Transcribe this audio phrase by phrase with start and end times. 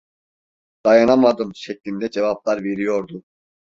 [0.85, 3.23] "Dayanamadım!" şeklinde cevaplar veriyordu.